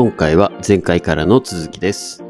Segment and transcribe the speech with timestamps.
[0.00, 2.22] 今回は前回からの続きです。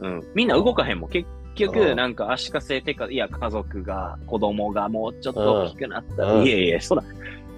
[0.00, 0.26] うん。
[0.34, 1.10] みんな動かへんもん。
[1.10, 7.04] 結う局、んなんか足かせてか、いや、家族が、子供がもうちょっと大きくなったら、うんいやいや、そら、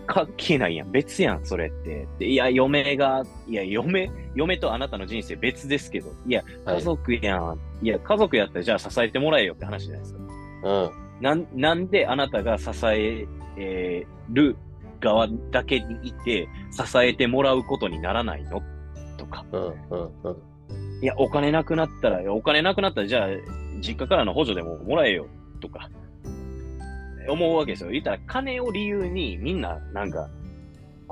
[0.06, 0.90] 関係ないやん。
[0.90, 2.06] 別やん、それって。
[2.18, 7.58] でいや、嫁が、いや、嫁、嫁とあなたの人生別ですけど、いや、はい家族やん。
[7.80, 10.21] いや、家族やったらじゃあ支えてもらえよって話じゃないですか。
[10.62, 10.90] うん。
[11.20, 13.26] なん、なんであなたが支え、
[13.56, 14.56] えーる
[15.00, 18.62] 側だけにいて、支えてもらうことにならないの？
[19.18, 19.44] とか。
[19.52, 19.62] うん。
[19.62, 19.74] うん。
[20.22, 21.02] うん。
[21.02, 23.28] いや、お金なくなったら、お金なくなったら、じゃあ、
[23.80, 25.26] 実家からの補助でももらえよ、
[25.60, 25.90] とか、
[27.28, 27.90] 思うわけですよ。
[27.90, 30.30] 言ったら、金を理由に、みんな、なんか、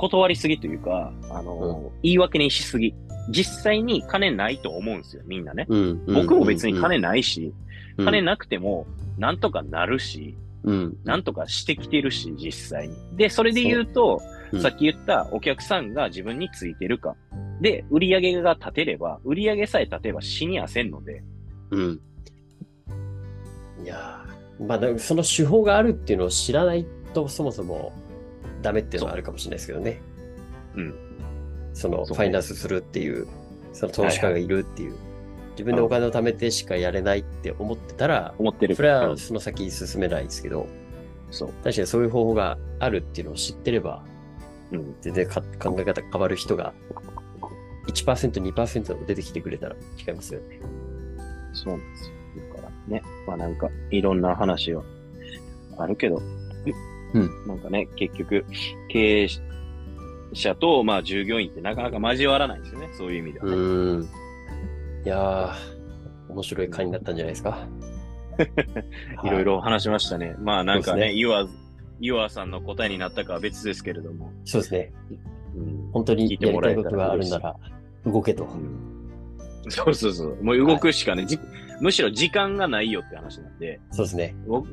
[0.01, 2.95] 断りすぎというか、あの、言い訳にしすぎ。
[3.29, 5.67] 実際に金ないと思うんですよ、みんなね。
[5.69, 6.07] うん。
[6.07, 7.53] 僕も別に金ないし、
[7.99, 8.87] うん、金なくても、
[9.19, 10.97] なんとかなるし、うん。
[11.05, 12.97] なんとかしてきてるし、実際に。
[13.17, 17.15] で、それで言うと、うんさっき言ったお客さんが自分についてるか。
[17.61, 21.23] で、売り上げが立てれば、売り上げさえ立てば死にはせんので、
[21.71, 22.01] うん。
[23.85, 27.93] いやーまあ、その手法があるっていうのを知らないと、そもそも
[28.63, 30.01] ダメっていうのはあるかもしれないですけどね。
[30.77, 30.95] うん。
[31.73, 33.27] その、ファイナンスするっていう、
[33.73, 34.95] その投資家がいるっていう。
[35.53, 38.77] 自分でお金を貯めてしかやれないって思ってたら、思ってる。
[38.77, 40.67] それうんはその先進めないですけど、
[41.31, 41.49] そう。
[41.63, 44.05] 確かにそういう方法があるっていうのを知ってれば、
[44.73, 44.95] うん。
[45.01, 46.73] 全然か考え方変わる人が
[47.89, 50.61] 1%、2%でも出てきてくれたら違いますよね。
[51.53, 52.15] そうなんですよ。
[52.55, 54.83] だからね、まあなんか、いろんな話は
[55.79, 56.23] あるけど、
[57.15, 58.45] うんなんかね、結局、
[58.89, 59.29] 経営
[60.33, 62.89] 者と、まあ従業員ってなかなか交わらないんですよね。
[62.93, 63.57] そういう意味ではうね。
[63.57, 64.03] ーん。
[64.03, 67.67] いやー、面白い回になったんじゃないですか。
[69.25, 70.37] いろいろ話しましたね。
[70.39, 71.47] まあなんかね、そうですねユア、
[72.01, 74.33] ユアさんの答えになったかは別ですけれども。
[74.45, 74.93] そうですね。
[75.57, 77.57] うん本当に聞いてやりもらえたいことがあるなら、
[78.07, 78.49] 動けと。
[79.69, 80.43] そうそうそう。
[80.45, 81.39] もう動くしかね、じ
[81.81, 84.35] むしろ時間がないよって話なんで、そうですね。
[84.47, 84.69] 僕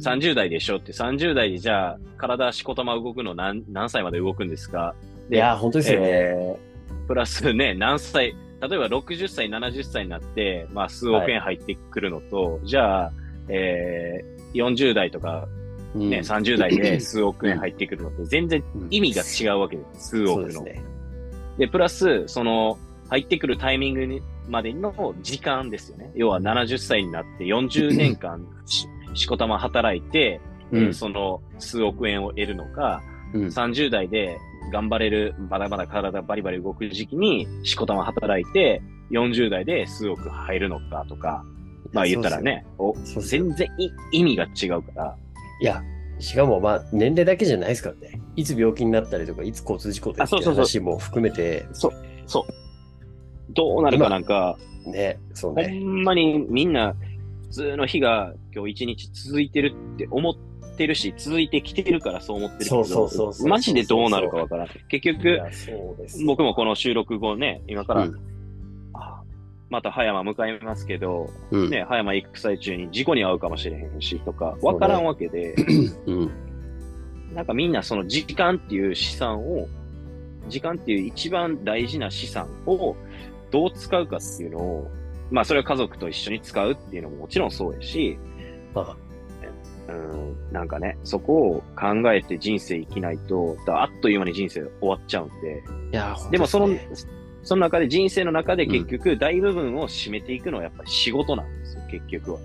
[0.00, 4.94] 30代でしょって、30代でじゃあ、体しこたま動くの何何歳まで動くんですか？
[5.30, 6.08] いやー、本当ですよね。
[6.10, 6.74] えー
[7.06, 13.12] プラスね、何歳、例えば60歳、70歳になって、まあ数億円入ってくるのと、じゃあ、
[13.48, 15.46] えー、40代とか
[15.94, 20.08] うんね、30代で数億円入ってくるのって全然うん意味が違うわけです。
[20.08, 20.46] 数億の。
[20.46, 20.82] ですね。
[21.58, 22.78] で、プラス、その、
[23.10, 26.10] 入ってくるタイミングにまでの時間ですよね。
[26.14, 28.44] 要は70歳になって40年間
[29.14, 30.40] し、しこたま働いて、
[30.72, 33.02] えーうんその数億円を得るのか、
[33.32, 33.46] うん。
[33.46, 34.38] 30代で
[34.72, 41.44] 頑張れる、まだまだ体バリバリ動く時期にしこたま働いて、40代で数億入るのかとか、
[41.92, 45.16] まあ言ったらね、お全然い意味が違うから、
[45.60, 45.82] いや、
[46.18, 48.20] しかもまあ、年齢だけじゃないですからね。
[48.36, 50.64] いつ病気になったりとか、いつ交通事故でっていうあそうそうそう。
[50.64, 51.92] 話も含めて、そう。
[53.52, 55.78] どうなるかなんか、ね、そうほね。
[55.78, 57.13] んまにみんな普
[57.54, 60.34] 通の日が今日一日続いてるって思っ
[60.76, 64.84] てるし、続いてきてるからそう思ってるけど、そうそうそうマジでどうなるかわからない。
[64.88, 65.40] 結局。
[66.26, 68.14] 僕もこの収録後ね、今から、うん
[68.94, 69.22] あ
[69.70, 75.54] また葉山向かいますけど、うん、ね、葉山行く最中に事故に遭うかもしれへんしとか、わからんわけで、
[76.06, 76.30] うん。
[77.34, 79.66] なんかみんなその時間っていう資産を、
[80.48, 82.94] 時間っていう一番大事な資産を
[83.50, 84.90] どう使うかっていうのを、
[85.30, 88.18] まあそれは家族と一緒に使うっていうのももちろんそうやし、
[88.74, 88.96] ま
[89.88, 96.74] うん、なんかね、そこを考えて人生生きないと、だあっという間に人生終わっちゃうんで、あ、いや、でもその、
[97.42, 102.40] その中で人生の中で結局大部分を占めていくのはやっぱり仕事なんですよ、結局は。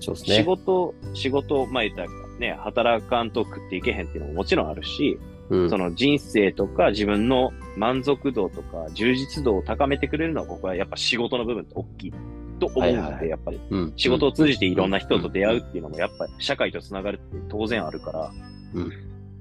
[0.00, 0.36] そうですね。
[0.36, 5.18] 仕事、仕事、まあ言ったらね、働かんと食っていけへんっていうのももちろんあるし、
[5.50, 12.12] うんその人生とか自分の満足度とか充実度を高めてくれるのは僕はやっぱ仕事の部分って大きい
[12.58, 18.32] と思うので、はいはいはいやっぱりうん仕事を通じていろんな人と出会うっていうのもやっぱり社会とつながるって当然あるから、
[18.74, 18.92] うん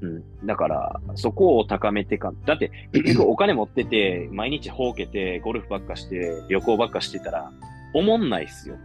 [0.01, 0.45] うん。
[0.45, 7.51] だから、そこを高めてか、だって結局お金持ってて、毎日ほうけて、ゴルフばっかして、旅行ばっかしてたら、
[7.93, 8.75] 思んないっすよ。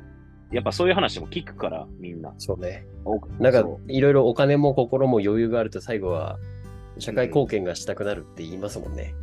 [0.52, 2.34] やっぱそういう話も聞くから、みんな。
[2.38, 2.86] そうね。
[3.04, 6.38] おなんかそ、いろいろお金も心も余裕があると最後は、
[6.98, 9.14] 社会貢献がしたくなるって言いますもんね。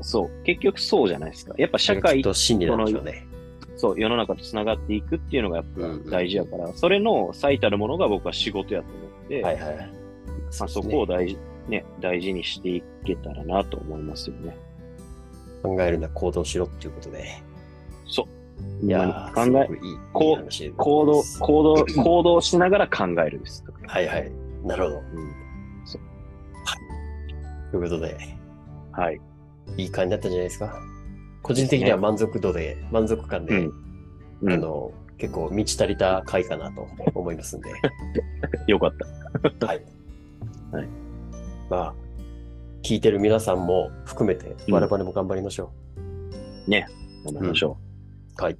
[0.00, 0.44] うそう。
[0.44, 1.54] 結局そうじゃないですか。
[1.56, 3.26] やっぱ社会と真理なんでしょうね。
[3.76, 9.76] そう、世の中と繋がっていくっていうのがやっうんぱ大事やから、それの最たるものが僕は仕事やと思って、はいはい。
[10.58, 11.38] まあ、そこを大事、
[11.68, 14.56] ね、大事にしていけたらなと思いますよね。
[15.62, 17.24] 考えるな、行動しろっていうことで。
[18.06, 18.28] そ
[18.82, 18.86] う。
[18.86, 23.64] いやー、考えいい行動行動、行動しながら考えるです。
[23.86, 24.30] はいはい。
[24.64, 24.96] なるほど。
[24.98, 25.44] うん
[27.74, 28.16] ということで、
[28.92, 29.20] はい。
[29.76, 30.80] いい感じだったんじゃないですか。
[31.42, 33.66] 個人的には満足度で、満足感で、
[34.42, 34.52] うん。
[34.52, 37.70] あの、結構満ち足りた回かなと思いますんで。
[38.68, 38.92] よかっ
[39.58, 39.66] た。
[39.66, 39.84] はい。
[40.70, 40.88] はい。
[41.68, 41.94] まあ、
[42.84, 45.72] 聞いてる皆さんも含めて、うん我々も頑張りましょ
[47.24, 47.76] 頑張りましょ
[48.38, 48.42] う。
[48.42, 48.52] はい。
[48.52, 48.58] う。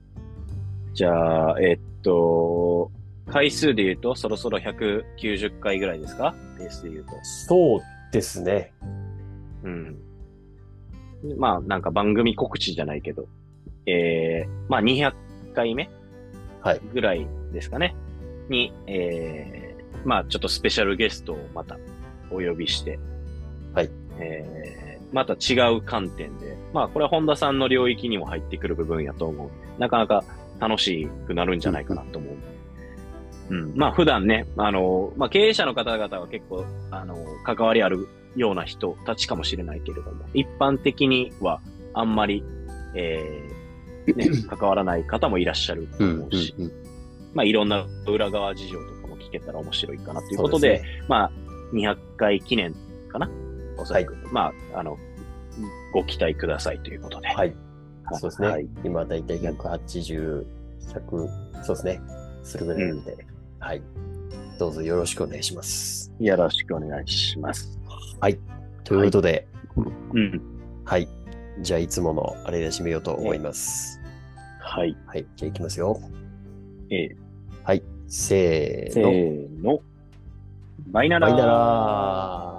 [0.93, 2.90] じゃあ、えっと、
[3.28, 6.34] 回数で言うと、そろそろ190回ぐらいですか？
[6.58, 7.10] ペースで言うと。
[7.22, 7.81] そう
[8.12, 8.72] ですね。
[9.64, 9.99] うん。
[11.38, 13.26] まあ、なんか番組告知じゃないけど、
[13.87, 15.12] えー、まあ200
[15.55, 15.90] 回目
[16.61, 16.81] はい。
[16.93, 17.94] ぐらいですかね。
[18.49, 21.78] に、えー、まあちょっとスペシャルゲストをまた
[22.31, 22.99] お呼びして、
[23.75, 23.90] はい。
[24.19, 30.25] えー、また違う観点で、まあこれは本田さんの領域にも入ってくる部分やと思うんで、なかなか
[30.58, 32.33] 楽しくなるんじゃないかなと思う。
[33.50, 33.73] うん。
[33.76, 41.61] まあ普段ね、あの、まあ経営者の方々は結構、あの、関わりあるような人たちかもしれないけれども、一般的には
[41.93, 42.44] あんまり、
[42.94, 46.73] えー、ね、 関わらない方もいらっしゃると思うし、うん
[47.35, 51.32] まあいろんな裏側事情とかも聞けたら面白いかなということで、そうすまあ
[51.73, 52.73] 200回記念
[53.08, 53.29] かな？
[53.76, 54.17] おそらく。
[54.31, 54.96] まあ、あの、
[55.93, 57.29] ご期待くださいということで。
[57.29, 57.55] はい。
[58.12, 58.49] そうですね。
[58.49, 58.69] はい。
[58.85, 60.44] 今だいたい180、
[60.93, 62.00] 100、そうですね。
[62.43, 63.26] するぐらいなので、
[63.64, 63.82] はい。
[64.58, 66.12] どうぞよろしくお願いします。
[66.20, 67.78] よろしくお願いします。
[68.84, 69.49] ということで、
[70.12, 70.43] うん。
[70.84, 71.08] はい。
[71.61, 74.02] じゃあ、いつものあれで締めようと思います。
[74.61, 74.94] はい。
[75.06, 75.26] はい。
[75.37, 75.99] じゃあ、いきますよ。
[76.90, 77.16] えー
[77.64, 77.82] はい。
[78.06, 79.11] せーせの。
[79.11, 79.81] ーの。
[80.88, 81.31] バイナラー。
[81.31, 82.53] バイナラ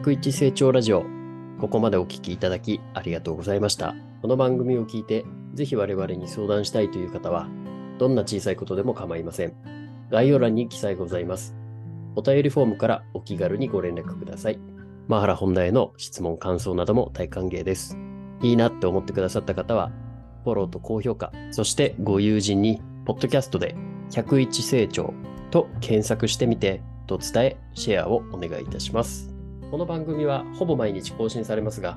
[0.00, 1.04] 101成長ラジオ。
[1.60, 3.94] ここまでお聞きいただきありがとうございました。
[4.22, 7.50] この番組を聞いて、ぜひ我々に相談したいという方は、
[7.98, 9.52] どんな小さいことでも構いません。
[10.10, 11.54] 概要欄に記載ございます。
[12.16, 14.58] お便りフォームからお気軽にご連絡ください。
[15.06, 17.98] マハラ本題への質問、感想なども大歓迎です。
[18.40, 19.92] いいなって思ってくださった方は、
[20.44, 23.76] フォローと高評価、そしてご友人に、ポッドキャストで
[24.12, 25.12] 101成長
[25.50, 29.29] と検索してみて、と伝え、シェアをお願いいたします。
[29.70, 31.96] この番組はほぼ毎日更新されますが、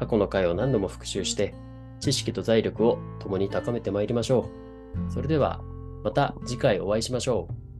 [0.00, 1.54] 過去の回を何度も復習して、
[2.00, 4.50] 知識と財力を共に高めてまいりましょ
[5.08, 5.12] う。
[5.12, 5.62] それでは、
[6.02, 7.71] また次回お会いしましょう。